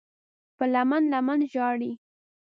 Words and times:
په 0.57 0.63
لمن، 0.73 1.03
لمن 1.13 1.39
ژړلي 1.51 1.91